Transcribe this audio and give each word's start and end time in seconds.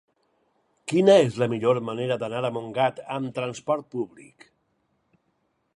Quina 0.91 1.17
és 1.25 1.37
la 1.41 1.47
millor 1.51 1.81
manera 1.89 2.17
d'anar 2.23 2.41
a 2.49 2.51
Montgat 2.57 3.01
amb 3.19 3.35
trasport 3.39 3.91
públic? 3.97 4.49